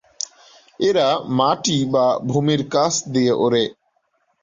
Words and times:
এরা 0.79 1.07
মাটি 1.37 1.77
বা 1.93 2.05
ভূমির 2.29 2.61
কাছ 2.73 2.93
দিয়ে 3.13 3.33
ওড়ে। 3.43 3.63